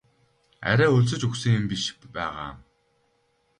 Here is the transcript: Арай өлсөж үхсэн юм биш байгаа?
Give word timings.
Арай 0.69 0.89
өлсөж 0.97 1.21
үхсэн 1.27 1.55
юм 1.59 1.65
биш 1.71 1.83
байгаа? 2.15 2.49